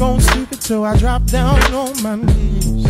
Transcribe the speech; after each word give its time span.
On 0.00 0.20
stupid, 0.20 0.62
so 0.62 0.84
I 0.84 0.96
dropped 0.96 1.26
down 1.26 1.60
on 1.74 2.02
my 2.02 2.16
knees. 2.16 2.86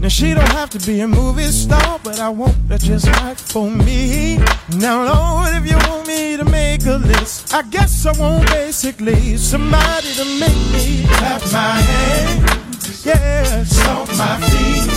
Now 0.00 0.08
she 0.08 0.34
don't 0.34 0.52
have 0.52 0.70
to 0.70 0.78
be 0.86 1.00
a 1.00 1.08
movie 1.08 1.50
star, 1.50 1.98
but 2.02 2.20
I 2.20 2.28
want 2.28 2.56
her 2.68 2.78
just 2.78 3.06
right 3.06 3.38
for 3.38 3.70
me. 3.70 4.38
Now 4.78 5.04
Lord, 5.04 5.54
if 5.54 5.68
you 5.68 5.76
want 5.88 6.06
me 6.06 6.36
to 6.36 6.44
make 6.44 6.86
a 6.86 6.96
list, 6.96 7.52
I 7.52 7.62
guess 7.62 8.06
I 8.06 8.12
want 8.20 8.48
basically 8.48 9.36
somebody 9.36 10.12
to 10.14 10.24
make 10.40 10.62
me 10.72 11.06
clap 11.16 11.42
my 11.52 11.80
hands, 11.90 13.04
yeah, 13.04 13.64
stomp 13.64 14.08
my 14.16 14.40
feet 14.48 14.90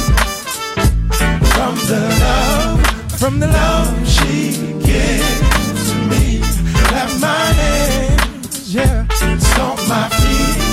from 1.53 1.75
the 1.89 2.01
love, 2.21 3.19
from 3.19 3.39
the 3.39 3.47
love 3.47 4.07
she 4.07 4.51
gives 4.85 5.91
to 5.91 5.95
me. 6.07 6.39
Clap 6.87 7.19
my 7.19 7.45
hands, 7.61 8.73
yeah, 8.73 9.07
stomp 9.09 9.79
my 9.87 10.07
feet. 10.09 10.68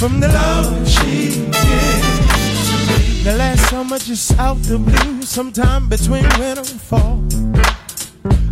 From 0.00 0.18
the 0.18 0.28
love 0.28 0.88
she 0.88 1.26
gives 1.26 2.64
me. 3.06 3.22
The 3.22 3.34
last 3.36 3.68
summer 3.68 3.98
just 3.98 4.38
out 4.38 4.56
the 4.62 4.78
blue, 4.78 5.20
sometime 5.20 5.90
between 5.90 6.22
winter 6.38 6.62
and 6.62 6.80
fall. 6.80 7.22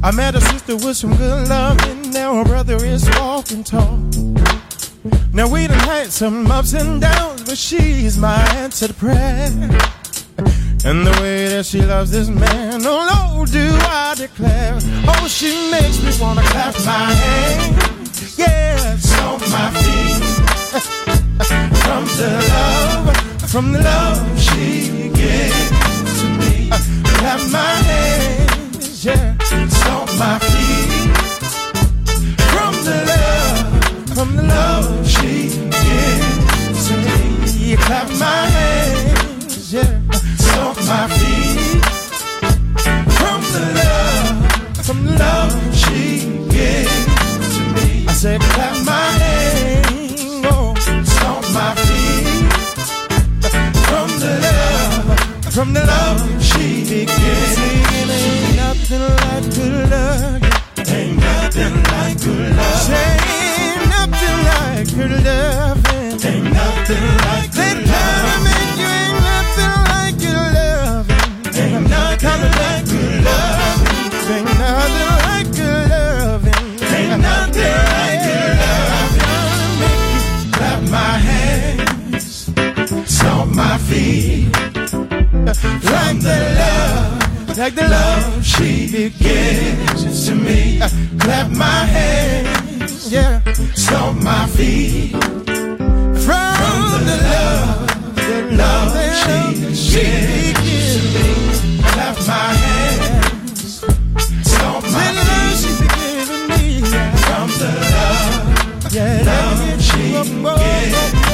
I 0.02 0.10
met 0.10 0.34
a 0.34 0.42
sister 0.42 0.76
with 0.76 0.98
some 0.98 1.16
good 1.16 1.48
love, 1.48 1.80
and 1.84 2.12
now 2.12 2.34
her 2.34 2.44
brother 2.44 2.76
is 2.84 3.08
walking 3.18 3.64
tall. 3.64 3.96
Now 5.32 5.48
we 5.48 5.66
done 5.66 5.78
had 5.88 6.12
some 6.12 6.50
ups 6.50 6.74
and 6.74 7.00
downs, 7.00 7.44
but 7.44 7.56
she's 7.56 8.18
my 8.18 8.42
answer 8.56 8.88
to 8.88 8.92
prayer. 8.92 9.48
And 10.84 11.06
the 11.06 11.16
way 11.22 11.48
that 11.48 11.64
she 11.64 11.80
loves 11.80 12.10
this 12.10 12.28
man, 12.28 12.82
oh 12.84 13.30
Lord, 13.32 13.50
do 13.50 13.70
I 13.72 14.14
declare. 14.18 14.76
Oh, 15.08 15.26
she 15.28 15.70
makes 15.70 16.02
me 16.02 16.12
wanna 16.20 16.42
clap 16.42 16.74
my 16.84 17.10
hands, 17.24 18.38
yeah, 18.38 18.96
stomp 18.98 19.40
my 19.48 19.70
feet. 19.80 21.04
From 21.38 22.04
the 22.18 22.30
love, 22.50 23.16
from 23.50 23.72
the 23.72 23.80
love 23.80 24.40
she 24.40 25.08
gives 25.10 26.20
to 26.20 26.28
me. 26.38 26.68
Clap 27.18 27.40
my 27.50 27.74
hands, 27.88 29.04
yeah, 29.04 29.36
stomp 29.38 30.10
my 30.18 30.38
feet. 30.38 31.16
From 32.52 32.74
the 32.84 32.98
love, 33.12 34.14
from 34.14 34.36
the 34.36 34.42
love 34.42 35.06
she 35.06 35.48
gives 35.86 36.88
to 36.88 36.96
me. 36.96 37.76
Clap 37.76 38.08
my 38.18 38.46
hands, 38.56 39.72
yeah, 39.72 40.00
stomp 40.36 40.78
my 40.86 41.08
feet. 41.18 41.84
From 43.18 43.40
the 43.54 43.64
love, 43.80 44.86
from 44.86 45.04
the 45.06 45.12
love 45.18 45.52
she 45.74 46.46
gives 46.50 47.06
to 47.54 47.60
me. 47.74 48.06
I 48.08 48.12
said, 48.12 48.40
the 86.28 86.38
love, 86.60 87.58
like 87.58 87.74
the 87.74 87.88
love 87.88 88.44
she 88.44 89.10
gives 89.10 90.26
to 90.26 90.34
me. 90.34 90.80
Clap 91.18 91.50
my 91.50 91.80
hands, 91.96 93.12
yeah, 93.12 93.40
stomp 93.74 94.22
my 94.22 94.46
feet. 94.46 95.12
From 96.26 96.98
the 97.10 97.18
love, 97.32 98.14
the 98.16 98.38
love 98.62 98.92
that 98.94 99.12
she 99.24 99.40
gives 99.60 100.92
to 100.94 101.02
me. 101.14 101.28
Clap 101.92 102.16
my 102.32 102.48
hands, 102.64 103.84
stomp 104.50 104.84
my 104.96 105.08
feet. 105.60 105.88
From 107.24 107.48
the 107.62 107.72
love, 107.94 108.92
yeah, 108.94 109.22
love 109.30 109.58
she 109.80 110.02
gives 110.12 111.27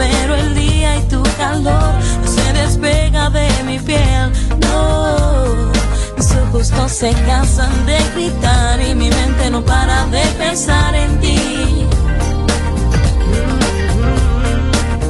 espero 0.00 0.34
el 0.34 0.54
día 0.54 0.96
y 0.96 1.02
tu 1.08 1.22
calor 1.36 1.92
no 2.22 2.26
se 2.26 2.52
despega 2.52 3.30
de 3.30 3.48
mi 3.64 3.78
piel. 3.78 4.32
No, 4.60 5.70
mis 6.16 6.32
ojos 6.36 6.70
no 6.72 6.88
se 6.88 7.12
cansan 7.26 7.86
de 7.86 7.98
gritar 8.14 8.80
y 8.80 8.94
mi 8.94 9.10
mente 9.10 9.50
no 9.50 9.62
para 9.62 10.06
de 10.06 10.22
pensar 10.38 10.94
en 10.94 11.20
ti. 11.20 11.86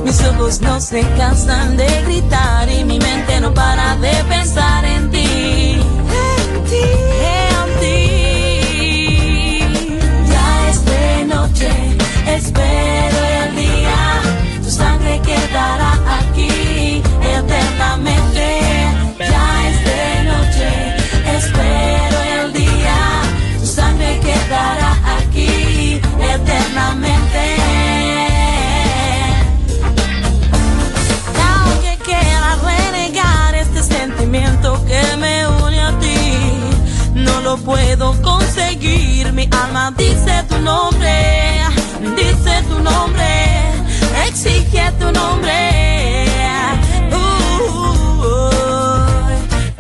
Mis 0.05 0.25
ojos 0.25 0.61
no 0.61 0.81
se 0.81 1.03
cansan 1.17 1.77
de 1.77 2.03
gritar 2.03 2.69
y 2.69 2.85
mi 2.85 2.99
mente 2.99 3.41
no 3.41 3.55
para 3.55 3.97
de 3.97 4.13
pensar 4.25 4.85
en 4.85 5.11
ti. 5.11 5.81
En 6.25 6.65
ti, 6.65 6.83
en 7.47 7.81
ti. 7.81 7.99
Ya 10.29 10.69
es 10.69 10.85
de 10.85 11.25
noche, 11.27 11.71
espero 12.27 13.19
el 13.45 13.57
día. 13.57 13.70
Sangre 14.81 15.21
quedará 15.23 15.93
aquí 16.19 17.03
eternamente. 17.39 18.47
Ya 19.33 19.47
es 19.69 19.79
de 19.89 20.03
noche, 20.31 20.71
espero 21.37 22.17
el 22.37 22.53
día. 22.53 22.99
Sangre 23.63 24.21
quedará 24.21 24.93
aquí 25.19 26.01
eternamente. 26.35 27.45
Aunque 31.51 31.93
quiera 32.05 32.49
renegar 32.71 33.55
este 33.55 33.83
sentimiento 33.83 34.83
que 34.87 35.03
me 35.19 35.47
une 35.47 35.81
a 35.81 35.93
ti, 35.99 36.21
no 37.15 37.41
lo 37.43 37.57
puedo 37.59 38.21
conseguir. 38.23 39.33
Mi 39.33 39.49
alma 39.65 39.93
dice 39.97 40.45
tu 40.49 40.59
nombre, 40.59 41.15
dice 42.17 42.53
tu 42.69 42.79
nombre, 42.81 43.29
exige 44.31 44.93
tu 44.99 45.11
nombre. 45.11 45.59
Uh, 47.13 48.31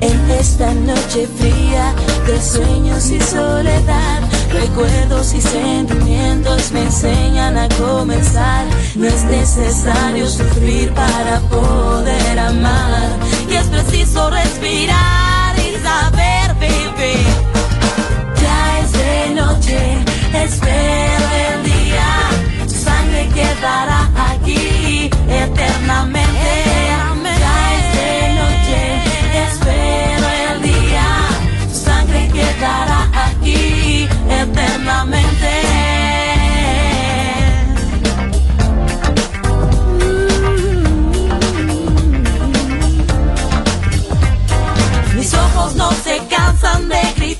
en 0.00 0.30
esta 0.30 0.74
noche 0.74 1.28
fría 1.38 1.94
de 2.26 2.42
sueños 2.42 3.10
y 3.10 3.20
soledad, 3.20 4.20
recuerdos 4.52 5.34
y 5.34 5.40
sentimientos 5.40 6.72
me 6.72 6.82
enseñan 6.82 7.56
a 7.56 7.68
comenzar. 7.68 8.66
No 8.96 9.06
es 9.06 9.22
necesario 9.24 10.28
sufrir 10.28 10.92
para 10.94 11.38
poder 11.48 12.38
amar, 12.38 13.08
y 13.48 13.54
es 13.54 13.66
preciso 13.66 14.30
respirar 14.30 15.54
y 15.58 15.76
saber 15.88 16.54
vivir. 16.58 17.26
Ya 18.42 18.80
es 18.80 18.92
de 18.92 19.30
noche, 19.40 19.78
espero 20.34 21.26
el 21.46 21.62
día, 21.70 22.08
quedará 23.28 24.10
aquí 24.30 25.10
eternamente. 25.28 26.52
Ya 27.40 27.56
es 27.76 27.86
de 27.96 28.10
noche, 28.40 28.80
espero 29.46 30.26
el 30.50 30.62
día, 30.62 31.06
tu 31.68 31.74
sangre 31.74 32.28
quedará 32.28 33.00
aquí 33.26 34.08
eternamente. 34.28 35.52
Mis 45.14 45.34
ojos 45.34 45.74
no 45.76 45.90
se 45.92 46.18
cansan 46.28 46.88
de 46.88 47.00
gritar 47.16 47.39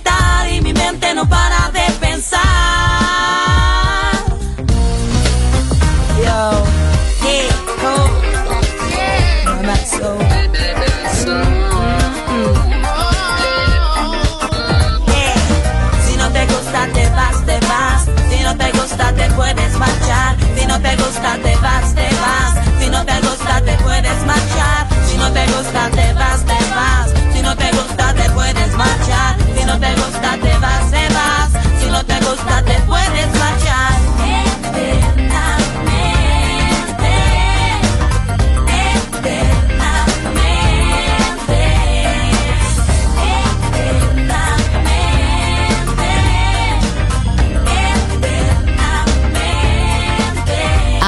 gusta 25.63 25.91
te 25.91 26.13
vas, 26.15 26.45
te 26.45 26.59
vas. 26.75 27.11
Si 27.35 27.43
no 27.43 27.55
te 27.55 27.71
gusta 27.73 28.15
te 28.15 28.31
puedes 28.31 28.73
marchar. 28.77 29.37
Si 29.57 29.65
no 29.65 29.79
te 29.79 29.95
gusta 29.95 30.31
te 30.43 30.59
vas, 30.59 30.91
te 30.91 31.09
vas. 31.15 31.51
Si 31.81 31.87
no 31.91 32.05
te 32.05 32.19
gusta 32.21 32.63
te 32.63 32.75
puedes 32.83 33.29
marchar. 33.39 34.11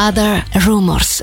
Other 0.05 0.45
Rumors, 0.67 1.23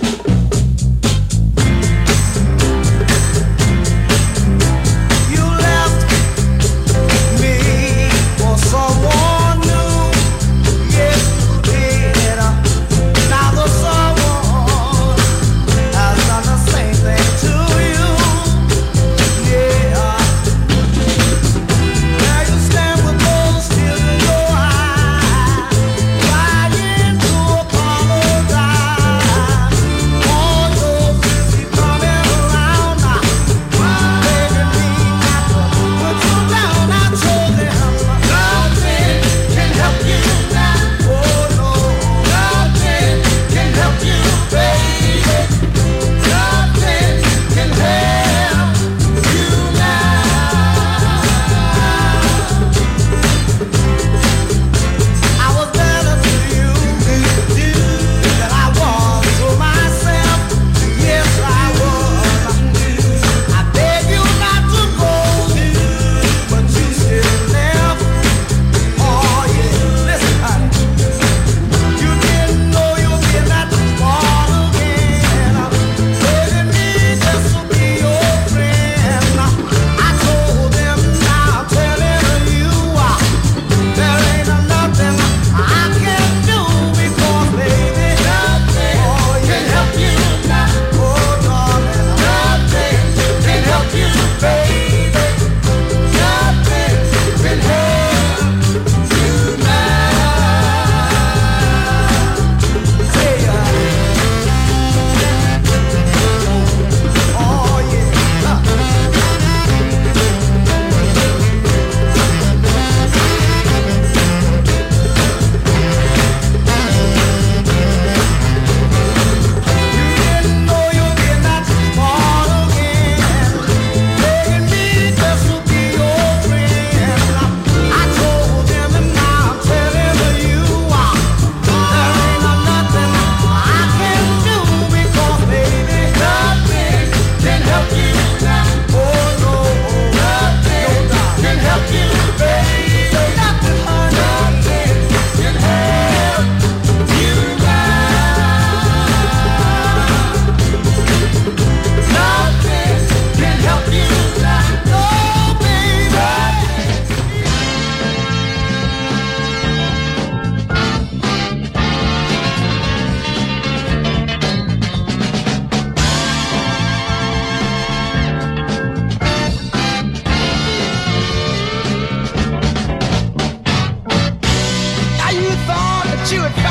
you 176.29 176.39
had 176.41 176.70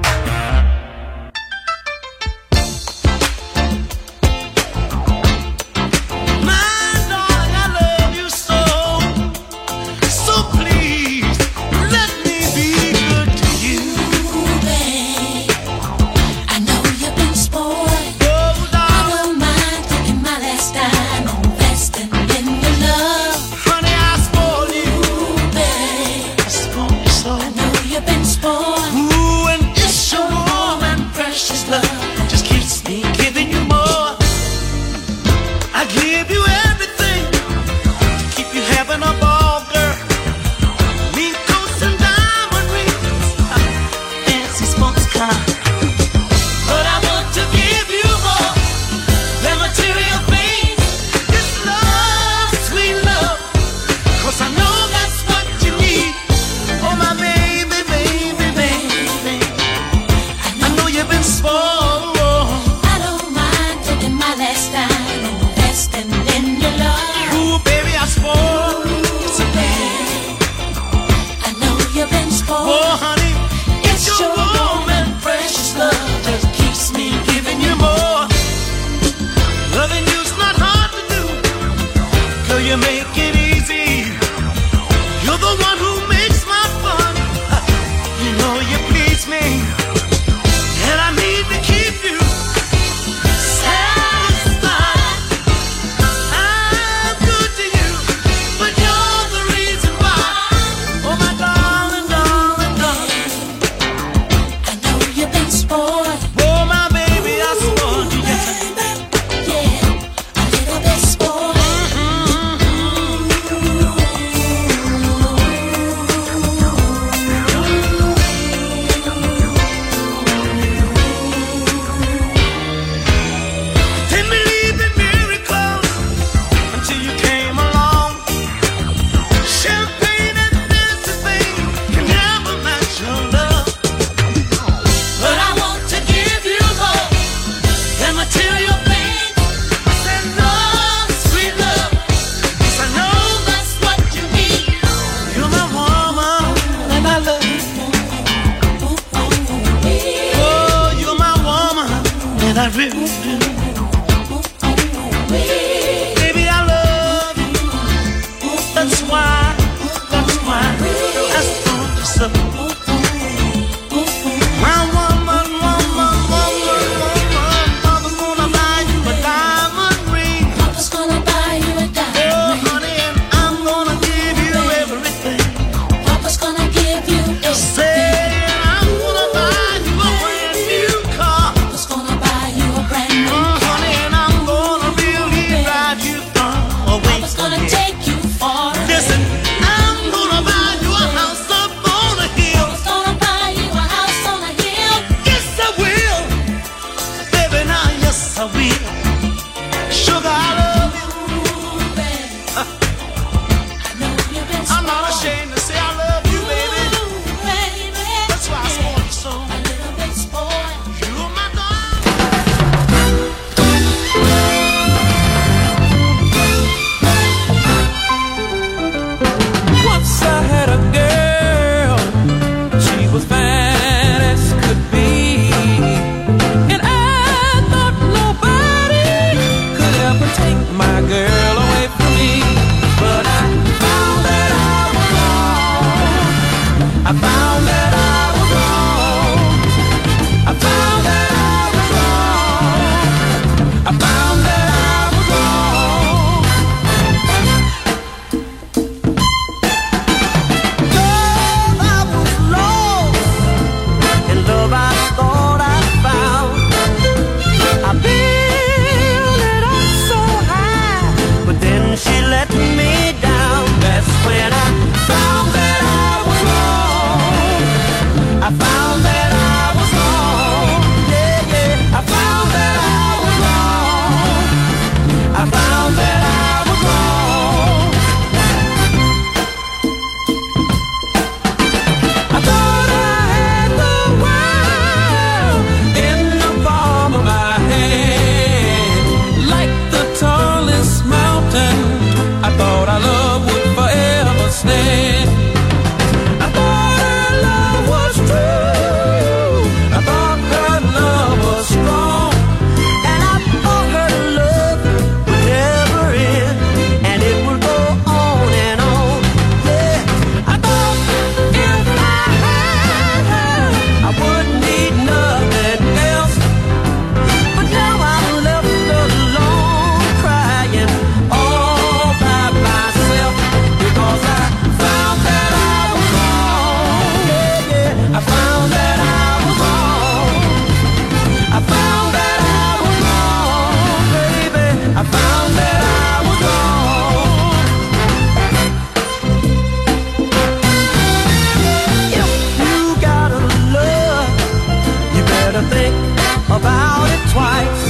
about 346.57 347.07
it 347.15 347.23
twice. 347.31 347.83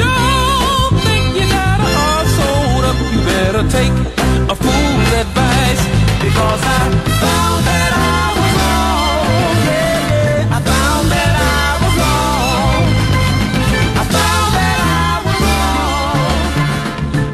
Don't 0.00 0.92
think 1.04 1.36
you 1.36 1.46
got 1.52 1.76
a 1.78 1.88
heart 1.96 2.26
sold 2.36 2.84
up. 2.88 2.96
You 3.12 3.20
better 3.28 3.64
take 3.68 3.92
a 4.48 4.54
fool's 4.56 5.12
advice 5.22 5.82
because 6.24 6.62
I 6.64 6.82
found 7.20 7.60
that 7.68 7.92
I 7.92 8.32
was 8.40 8.52
wrong. 8.56 9.56
Yeah, 9.68 10.56
I 10.56 10.58
found 10.72 11.04
that 11.12 11.34
I 11.36 11.68
was 11.82 11.94
wrong. 12.00 12.82
I 14.00 14.04
found 14.16 14.48
that 14.56 14.78
I 14.80 15.12
was 15.26 15.38
wrong. 15.44 16.40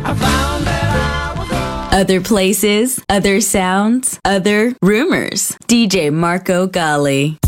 I 0.05 0.12
found 0.27 0.61
that 0.67 0.88
I 0.99 1.38
was 1.38 1.49
wrong. 1.51 2.01
Other 2.01 2.21
places, 2.21 3.01
other 3.09 3.41
sounds, 3.41 4.19
other 4.25 4.75
rumors. 4.83 5.57
DJ 5.69 6.12
Marco 6.12 6.67
Gally. 6.67 7.38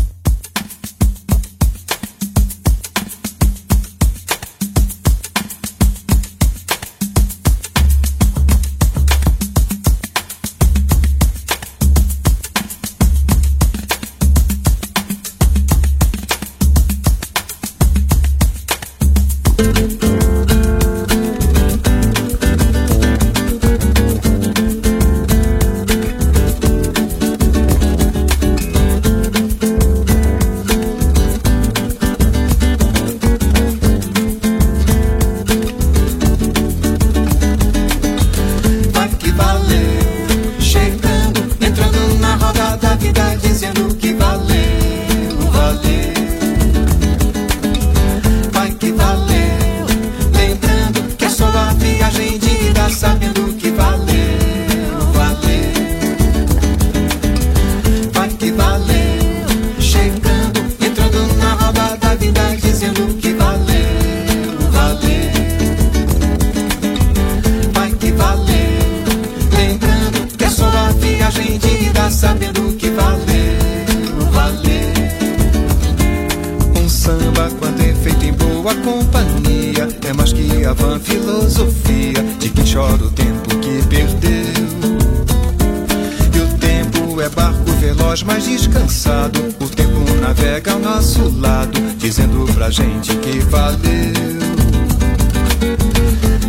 mais 88.23 88.45
descansado. 88.45 89.39
O 89.59 89.67
tempo 89.67 89.99
navega 90.21 90.73
ao 90.73 90.79
nosso 90.79 91.29
lado, 91.39 91.79
dizendo 91.97 92.45
pra 92.53 92.69
gente 92.69 93.15
que 93.17 93.39
valeu. 93.39 94.13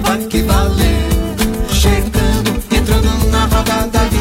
Vai 0.02 0.18
que 0.26 0.42
valeu, 0.42 1.36
chegando, 1.68 2.62
entrando 2.70 3.30
na 3.30 3.46
rodada 3.46 4.15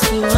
ask 0.00 0.12
you 0.12 0.37